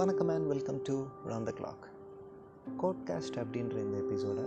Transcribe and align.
வணக்கம் 0.00 0.28
and 0.28 0.46
welcome 0.46 0.80
to 0.82 1.04
round 1.26 1.42
the 1.42 1.52
clock 1.52 1.86
podcast 2.82 3.36
அப்படின்ற 3.36 3.76
இந்த 3.78 3.98
எபிசோடை 3.98 4.44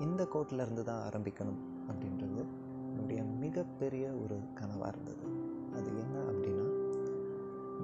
இந்த 0.00 0.26
கோட்டில் 0.26 0.58
இருந்து 0.58 0.84
தான் 0.84 1.10
ஆரம்பிக்கணும் 1.10 1.58
அப்படின்றது 1.88 2.44
என்னுடைய 2.86 3.22
மிகப்பெரிய 3.22 4.08
ஒரு 4.08 4.38
கனவாக 4.54 4.88
இருந்தது. 4.88 5.26
அது 5.74 5.98
என்ன 5.98 6.18
அப்படின்னா 6.18 6.70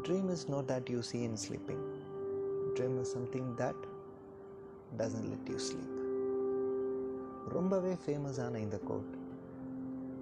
dream 0.02 0.30
is 0.30 0.50
not 0.50 0.54
that 0.54 0.90
you 0.90 1.00
see 1.00 1.20
in 1.20 1.36
sleeping 1.48 1.84
dream 2.75 3.00
is 3.00 3.11
something 3.11 3.54
that 3.56 3.82
doesn't 4.98 5.24
let 5.24 5.48
you 5.48 5.54
sleep 5.54 6.00
ரொம்பவே 7.48 7.96
ஃபேமஸான 8.06 8.56
இந்த 8.56 8.79
கோட் 8.79 9.14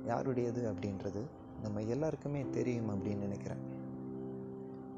யாருடையது 0.06 0.72
அப்படின்றது 0.72 1.22
நம்ம 1.62 1.82
எல்லாருக்குமே 1.82 2.46
தெரியும் 2.50 2.90
அப்படின்னு 2.90 3.16
நினைக்கிறேன். 3.16 3.78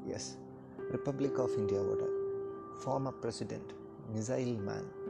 எஸ் 0.05 0.41
ரிப்பப்ளிக் 0.77 1.41
ஆஃப் 1.41 1.51
இந்தியாவோட 1.57 2.07
ஃபார்மர் 2.83 3.15
பிரசிடெண்ட் 3.21 3.69
மிசைல் 4.15 4.63
மேன் 4.63 5.01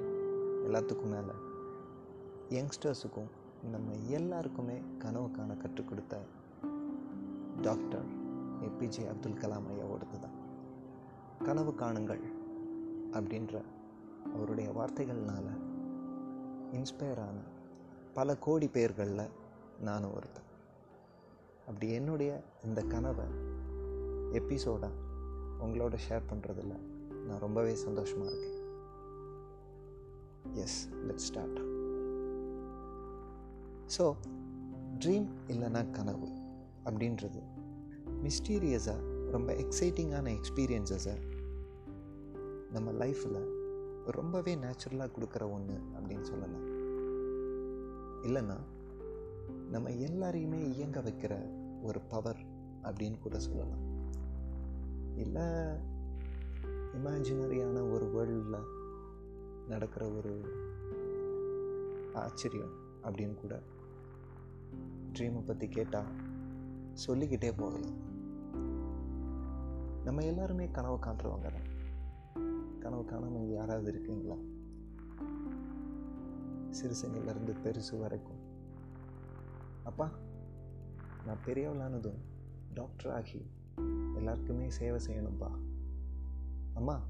எல்லாத்துக்கும் 0.67 1.03
மேலே 1.03 1.31
யங்ஸ்டர்ஸுக்கும் 2.49 3.27
நம்ம 3.72 3.94
எல்லாருக்குமே 3.94 4.81
கனவு 4.98 5.31
காண 5.31 5.53
கற்றுக் 5.53 5.88
கொடுத்த 5.88 6.22
டாக்டர் 7.62 8.05
ஏபிஜே 8.62 9.08
அப்துல் 9.08 9.34
கலாம் 9.34 9.63
ஐயாவோடது 9.72 10.20
தான். 10.20 10.41
கனவு 11.44 11.72
காணுங்கள் 11.72 12.22
அப்படின்ற 13.11 13.61
அவருடைய 14.34 14.70
வார்த்தைகள்னால 14.70 15.45
இன்ஸ்பயர் 16.72 17.20
ஆன 17.20 17.39
பல 18.14 18.38
கோடி 18.38 18.67
பேர்களில் 18.67 19.30
நானும் 19.80 20.14
ஒருத்தன். 20.14 20.44
அப்படி 21.67 21.91
என்னுடைய 21.91 22.44
இந்த 22.64 22.81
கனவை 22.81 23.25
எபிசோடாக 24.31 25.03
உங்களோட 25.63 25.97
ஷேர் 26.09 26.30
பண்ணுறதில்ல 26.31 26.75
நான் 27.28 27.39
ரொம்பவே 27.39 27.75
சந்தோஷமாக 27.75 28.31
இருக்கேன். 28.31 28.59
Yes 30.53 30.89
let 31.08 31.23
start 31.28 31.59
so 33.97 34.16
dream 35.00 35.28
இல்லைன்னா 35.47 35.92
கனவு 35.92 36.30
அப்படின்றது 36.86 37.42
மிஸ்டீரியஸாக 38.23 39.11
ரொம்ப 39.31 39.53
எக்ஸைட்டிங்கான 39.53 40.28
எக்ஸ்பீரியன்ஸஸை 40.38 41.16
நம்ம 42.72 42.92
லைஃப்பில் 42.92 43.42
ரொம்பவே 44.05 44.55
நேச்சுரலாக 44.55 45.14
கொடுக்குற 45.16 45.52
ஒன்று 45.52 45.75
அப்படின்னு 45.95 46.22
சொல்லலாம். 46.22 46.67
இல்லைன்னா 48.23 48.58
நம்ம 49.72 49.89
எல்லாரையுமே 49.89 50.59
இயங்க 50.72 51.00
வைக்கிற 51.00 51.33
ஒரு 51.81 52.00
பவர் 52.02 52.42
அப்படின்னு 52.83 53.20
கூட 53.20 53.39
சொல்லலாம். 53.39 53.92
இல்லை 55.16 55.44
இமேஜினரியான 56.94 57.92
ஒரு 57.92 58.06
வேர்ல்டில் 58.06 58.81
நடக்கிற 59.67 60.09
ஒரு 60.11 60.42
ஆச்சரியம் 62.14 62.73
அப்படின்னு 63.03 63.33
கூட 63.33 63.61
ட்ரீமை 65.14 65.45
பற்றி 65.45 65.70
கேட்டால் 65.70 66.11
சொல்லிக்கிட்டே 66.94 67.52
போகலாம். 67.52 68.11
நம்ம 70.03 70.23
எல்லாருமே 70.23 70.70
கனவு 70.72 70.95
காண்றவங்க 70.95 71.52
தான். 71.52 71.70
கனவு 72.80 73.05
காணாமல் 73.05 73.39
இங்கே 73.39 73.53
யாராவது 73.53 73.92
இருக்கீங்களா? 73.92 74.36
சிறுசனிலேருந்து 76.70 77.53
பெருசு 77.64 78.00
வரைக்கும். 78.00 78.42
அப்பா 79.83 80.11
நான் 81.25 81.44
பெரியவளானதும் 81.45 82.22
டாக்டர் 82.73 83.11
ஆகி 83.11 83.52
எல்லாருக்குமே 84.16 84.70
சேவை 84.70 85.02
செய்யணும்ப்பா 85.08 85.52
அம்மா 86.74 87.02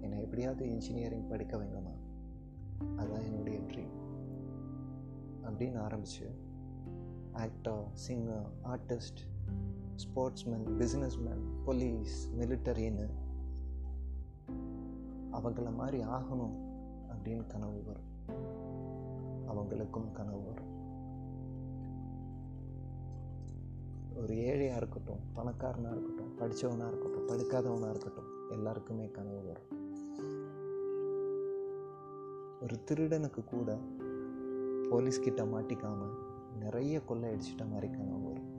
என்னை 0.00 0.22
எப்படியாவது 0.22 0.70
இன்ஜினியரிங் 0.70 1.28
படிக்க 1.28 1.56
வைங்கம்மா. 1.56 1.96
அதுதான் 2.96 3.24
என்னுடைய 3.24 3.58
ட்ரீம் 3.58 3.96
அப்படின்னு 5.42 5.82
ஆரம்பிச்சு 5.86 6.30
actor 7.32 7.86
singer 8.08 8.46
artist 8.64 9.20
sportsman 9.94 10.66
businessman 10.66 11.42
police 11.64 12.30
மிலிட்டரின்னு 12.38 13.08
அவங்கள 15.32 15.72
மாதிரி 15.72 16.04
ஆகணும் 16.04 16.56
அப்படின்னு 17.08 17.46
கனவு 17.46 17.84
வரும். 17.84 18.06
அவங்களுக்கும் 19.48 20.12
கனவு 20.12 20.44
வரும். 20.44 20.67
ஒரு 24.28 24.36
ஏழையாக 24.36 24.76
இருக்கட்டும் 24.76 25.20
பணக்காரனாக 25.34 25.96
இருக்கட்டும் 25.96 26.32
படித்தவனாக 26.38 26.88
இருக்கட்டும் 26.88 27.28
படிக்காதவனாக 27.28 27.90
இருக்கட்டும் 27.90 28.50
எல்லாருக்குமே 28.50 29.10
கனவு 29.10 29.42
வரும். 29.44 29.68
ஒரு 32.62 32.78
திருடனுக்கு 32.84 33.44
கூட 33.44 33.78
போலீஸ்கிட்ட 34.90 35.44
மாட்டிக்காமல் 35.54 36.12
நிறைய 36.58 37.00
கொள்ளை 37.00 37.30
அடிச்சிட்ட 37.30 37.70
மாதிரி 37.70 37.92
கனவு 37.92 38.22
வரும். 38.22 38.50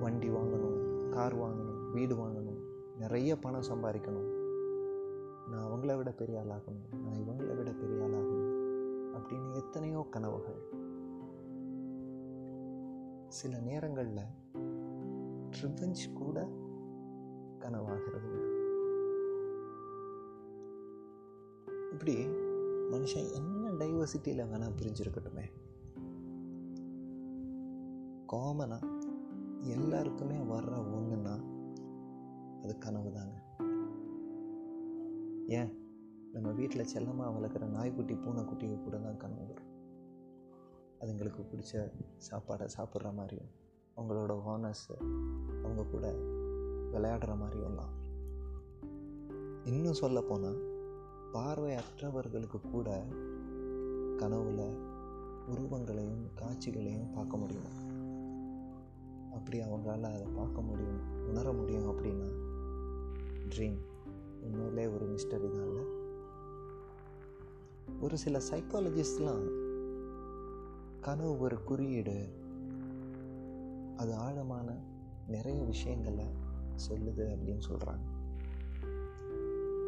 வண்டி 0.00 0.28
வாங்கணும் 0.28 1.08
கார் 1.08 1.36
வாங்கணும் 1.36 1.92
வீடு 1.92 2.16
வாங்கணும் 2.16 2.60
நிறைய 2.98 3.38
பணம் 3.38 3.68
சம்பாதிக்கணும். 3.70 4.30
நான் 5.50 5.64
அவங்கள 5.64 5.96
விட 5.96 6.12
பெரிய 6.12 6.38
ஆளாகணும் 6.40 6.94
நான் 7.02 7.20
இவங்கள 7.26 7.56
விட 7.56 7.70
பெரிய 7.70 8.04
ஆளாகணும் 8.04 8.56
அப்படின்னு 9.16 9.54
எத்தனையோ 9.54 10.06
கனவுகள். 10.10 10.82
சில 13.34 13.58
நேரங்களில் 13.58 14.20
ரிவெஞ்ச் 15.62 16.12
கூட 16.14 16.44
கனவாகிறது 17.58 18.28
உண்டு. 18.28 18.72
இப்படி 21.92 22.26
மனுஷன் 22.90 23.32
என்ன 23.32 23.70
டைவர்சிட்டியில் 23.70 24.46
வேணால் 24.46 24.74
பிரிஞ்சிருக்கட்டுமே. 24.76 25.50
காமனாக 28.32 28.86
எல்லாருக்குமே 29.60 30.36
வர்ற 30.38 30.86
ஒன்றுன்னா 30.94 31.40
அது 32.62 32.78
கனவு 32.78 33.12
தாங்க. 33.12 33.42
ஏன்? 35.46 35.78
நம்ம 36.32 36.50
வீட்டில் 36.50 36.84
செல்லமாக 36.84 37.38
வளர்க்குற 37.38 37.66
நாய்க்குட்டி 37.66 38.14
பூனைக்குட்டியை 38.14 38.82
கூட 38.82 38.98
தான் 38.98 39.16
கனவு 39.16 39.46
வரும். 39.46 39.73
அதுங்களுக்கு 41.00 41.44
பிடிச்ச 41.50 41.92
சாப்பாடை 42.30 42.68
சாப்பிட்ற 42.76 43.14
மாதிரியும் 43.14 43.50
அவங்களோட 43.96 44.40
ஓனர்ஸு 44.46 44.96
அவங்க 45.62 45.82
கூட 45.82 46.12
விளையாடுற 46.92 47.36
மாதிரியும்லாம் 47.36 48.02
இன்னும் 49.64 49.92
சொல்ல 49.92 50.20
போனால் 50.20 50.72
பார்வையற்றவர்களுக்கு 51.32 52.70
கூட 52.70 53.06
கனவுல 54.18 54.92
உருவங்களையும் 55.50 56.34
காட்சிகளையும் 56.34 57.10
பார்க்க 57.10 57.36
முடியும். 57.36 57.92
அப்படி 59.32 59.60
அவங்களால 59.60 60.02
அதை 60.02 60.26
பார்க்க 60.34 60.60
முடியும் 60.60 61.26
உணர 61.26 61.52
முடியும் 61.52 61.86
அப்படின்னா 61.86 62.28
ட்ரீம் 63.48 63.78
உண்மையிலே 64.40 64.86
ஒரு 64.86 65.06
மிஸ்டரி 65.06 65.50
தான் 65.50 65.66
இல்லை. 65.66 65.84
ஒரு 68.00 68.18
சில 68.18 68.40
சைக்காலஜிஸ்ட்லாம் 68.50 69.63
கனவு 71.04 71.38
ஒரு 71.38 71.64
குறியீடு. 71.64 72.42
அது 73.96 74.16
ஆழமான 74.16 74.76
நிறைய 75.26 75.62
விஷயங்களை 75.62 76.24
சொல்லுது 76.88 77.24
அப்படின்னு 77.34 77.62
சொல்கிறாங்க 77.68 78.06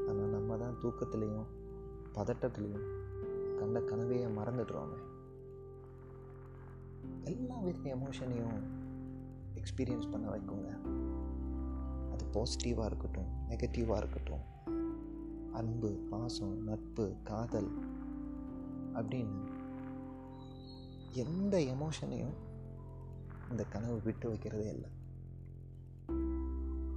ஆனால் 0.08 0.28
நம்ம 0.28 0.56
தான் 0.56 0.76
தூக்கத்துலேயும் 0.82 1.46
பதட்டத்துலேயும் 2.14 2.86
கண்ட 3.58 3.80
கனவையை 3.80 4.36
மறந்துடுறோமே. 4.36 4.98
எல்லா 7.22 7.58
வித 7.58 7.78
எமோஷனையும் 7.82 8.58
எக்ஸ்பீரியன்ஸ் 9.54 10.10
பண்ண 10.10 10.28
வைக்குங்க. 10.28 10.70
அது 12.12 12.24
பாசிட்டிவாக 12.32 12.84
இருக்கட்டும் 12.84 13.30
நெகட்டிவாக 13.48 13.96
இருக்கட்டும் 13.96 14.44
அன்பு 15.52 15.90
பாசம் 16.10 16.64
நட்பு 16.64 17.14
காதல் 17.22 17.70
அப்படின்னு 18.94 19.55
எந்த 21.16 21.58
எமோஷனையும் 21.58 22.34
இந்த 23.50 23.64
கனவு 23.64 24.00
விட்டு 24.04 24.32
வைக்கிறதே 24.32 24.68
இல்லை. 24.68 24.90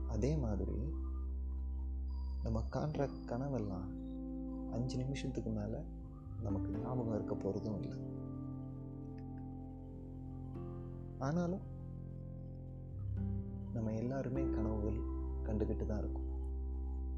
அதே 0.07 0.36
மாதிரி 0.36 0.94
நம்ம 2.44 2.63
காண்ற 2.71 3.10
கனவெல்லாம் 3.25 3.88
அஞ்சு 4.71 4.98
நிமிஷத்துக்கு 4.98 5.50
மேலே 5.50 5.77
நமக்கு 6.42 6.71
ஞாபகம் 6.71 7.13
இருக்க 7.13 7.36
போகிறதும் 7.36 7.80
இல்லை. 7.80 7.98
ஆனாலும் 11.19 11.62
நம்ம 13.74 13.94
எல்லாருமே 13.94 14.50
கனவுகள் 14.50 15.00
கண்டுக்கிட்டு 15.44 15.86
தான் 15.86 16.00
இருக்கும். 16.00 16.27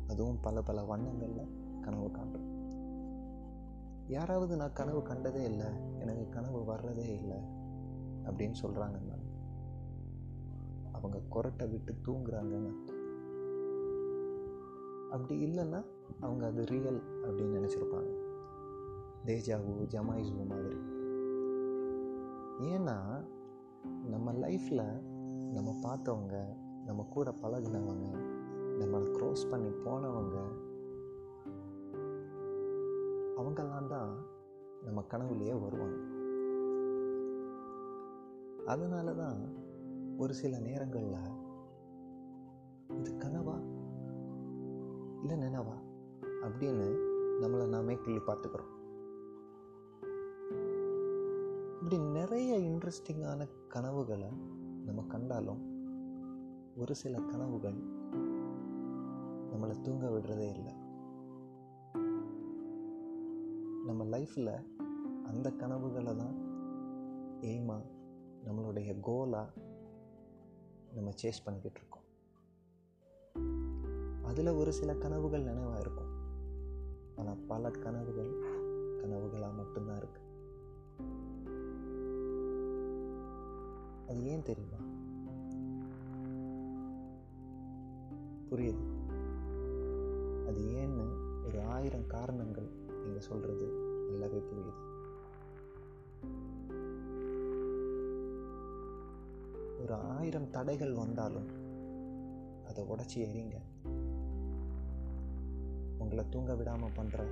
அதுவும் 0.07 0.39
பல 0.39 0.61
பல 0.61 0.83
வண்ணங்களில் 0.83 1.79
கனவு 1.81 2.07
காண்றோம். 2.07 2.60
யாராவது 4.11 4.55
நான் 4.55 4.73
கனவு 4.73 5.01
கண்டதே 5.01 5.43
இல்லை 5.43 5.65
எனக்கு 5.99 6.29
கனவு 6.29 6.73
வர்றதே 6.73 7.13
இல்லை 7.13 7.37
அப்படின்னு 8.23 8.53
சொல்கிறாங்கன்னா 8.61 9.17
அவங்க 10.91 11.21
கொரட்டை 11.29 11.69
விட்டு 11.69 11.95
தூங்குறாங்கன்னு 12.05 12.73
அப்படி 15.11 15.45
இல்லைன்னா 15.45 15.85
அவங்க 16.19 16.45
அது 16.45 16.65
ரியல் 16.65 17.01
அப்படின்னு 17.23 17.57
நினச்சிருப்பாங்க. 17.57 18.11
தேஜாவு 19.25 19.87
ஜமாயிசு 19.87 20.45
மாதிரி. 20.47 20.75
ஏன்னா 22.73 23.25
நம்ம 24.05 24.33
லைஃப்பில் 24.33 25.01
நம்ம 25.51 25.79
பார்த்தவங்க 25.83 26.55
நம்ம 26.85 27.07
கூட 27.09 27.31
பழகினவங்க 27.31 28.07
நம்மளை 28.79 29.11
க்ரோஸ் 29.11 29.49
பண்ணி 29.49 29.69
போனவங்க 29.69 30.37
தான் 34.01 34.25
நம்ம 34.83 35.03
கனவுலேயே 35.09 35.61
வருவாங்க. 35.61 35.97
அதனால 38.65 39.13
தான் 39.13 39.53
ஒரு 40.17 40.33
சில 40.33 40.59
நேரங்களில் 40.59 41.39
இது 42.87 43.11
கனவா? 43.11 43.55
இல்லை 45.21 45.37
நினவா? 45.37 45.77
அப்படின்னு 46.41 46.97
நம்மளை 47.41 47.67
நாமே 47.67 47.95
கிள்ளி 47.95 48.19
பார்த்துக்கிறோம். 48.19 48.71
இப்படி 51.73 51.99
நிறைய 51.99 52.59
இன்ட்ரெஸ்டிங்கான 52.59 53.47
கனவுகளை 53.67 54.29
நம்ம 54.85 55.03
கண்டாலும் 55.07 55.63
ஒரு 56.75 56.95
சில 56.95 57.19
கனவுகள் 57.19 57.77
நம்மளை 59.53 59.81
தூங்க 59.81 60.09
விடுறதே 60.09 60.49
இல்லை. 60.49 60.80
நம்ம 63.93 64.17
லைஃப்பில் 64.17 64.65
அந்த 65.23 65.51
கனவுகளை 65.51 66.15
தான் 66.15 66.35
எய்மாக 67.41 67.85
நம்மளுடைய 68.45 68.99
கோலாக 68.99 69.49
நம்ம 70.93 71.09
சேஸ் 71.23 71.43
பண்ணிக்கிட்டு 71.43 71.79
இருக்கோம். 71.79 72.03
அதில் 74.23 74.47
ஒரு 74.47 74.73
சில 74.73 74.95
கனவுகள் 74.95 75.43
நினைவாக 75.43 75.79
இருக்கும். 75.79 76.11
ஆனால் 77.15 77.37
பல 77.47 77.71
கனவுகள் 77.71 78.31
கனவுகளாக 78.97 79.53
மட்டும்தான் 79.53 79.97
இருக்கு. 79.97 80.21
அது 84.07 84.23
ஏன் 84.23 84.43
தெரியுமா? 84.43 84.77
புரியுது? 88.49 88.99
அது 90.47 90.61
ஏன்னு 90.61 91.29
ஒரு 91.45 91.61
ஆயிரம் 91.61 92.07
காரணங்கள் 92.07 92.79
நீங்கள் 93.01 93.21
சொல்கிறது 93.21 93.65
நல்லாவே 94.11 94.41
புரியுது. 94.49 94.73
ஒரு 99.81 99.93
ஆயிரம் 99.93 100.49
தடைகள் 100.49 100.93
வந்தாலும் 100.93 101.49
அதை 102.67 102.83
உடச்சி 102.83 103.17
எறிங்க. 103.17 103.55
உங்களை 105.97 106.29
தூங்க 106.29 106.55
விடாமல் 106.55 106.95
பண்ணுற 106.97 107.25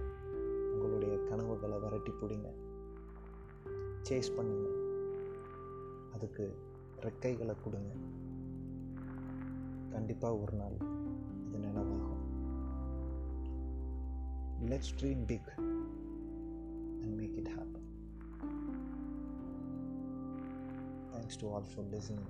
உங்களுடைய 0.74 1.18
கனவுகளை 1.24 1.80
விரட்டி 1.80 2.12
பிடிங்க. 2.12 2.54
சேஸ் 4.10 4.36
பண்ணுங்க. 4.36 4.69
அதுக்கு 6.13 6.57
ரெக்கைகளை 7.01 7.56
கொடுங்க. 7.63 7.94
கண்டிப்பாக 9.89 10.38
ஒரு 10.38 10.54
நாள் 10.54 10.77
இது 11.48 11.57
நினைவா 11.57 11.99
let's 14.62 14.92
dream 14.92 15.26
big 15.26 15.42
and 15.58 17.18
make 17.18 17.38
it 17.38 17.48
happen. 17.48 17.82
Thanks 21.14 21.36
to 21.38 21.48
all 21.48 21.64
for 21.76 21.82
listening. 21.82 22.28